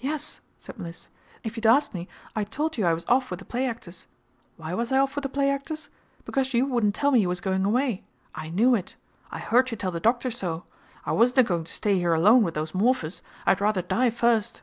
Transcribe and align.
"Yes," 0.00 0.40
said 0.58 0.78
Mliss. 0.78 1.10
"If 1.44 1.54
you'd 1.54 1.66
asked 1.66 1.92
me, 1.92 2.08
I'd 2.34 2.50
told 2.50 2.78
you 2.78 2.86
I 2.86 2.94
was 2.94 3.04
off 3.04 3.28
with 3.28 3.38
the 3.38 3.44
play 3.44 3.68
actors. 3.68 4.06
Why 4.56 4.72
was 4.72 4.90
I 4.90 4.96
off 4.96 5.14
with 5.14 5.24
the 5.24 5.28
play 5.28 5.50
actors? 5.50 5.90
Because 6.24 6.54
you 6.54 6.64
wouldn't 6.64 6.94
tell 6.94 7.10
me 7.10 7.20
you 7.20 7.28
was 7.28 7.42
going 7.42 7.66
away. 7.66 8.02
I 8.34 8.48
knew 8.48 8.74
it. 8.74 8.96
I 9.30 9.38
heard 9.40 9.70
you 9.70 9.76
tell 9.76 9.90
the 9.90 10.00
Doctor 10.00 10.30
so. 10.30 10.64
I 11.04 11.12
wasn't 11.12 11.40
a 11.40 11.42
goin' 11.42 11.64
to 11.64 11.70
stay 11.74 11.98
here 11.98 12.14
alone 12.14 12.42
with 12.44 12.54
those 12.54 12.72
Morphers. 12.72 13.20
I'd 13.44 13.60
rather 13.60 13.82
die 13.82 14.08
first." 14.08 14.62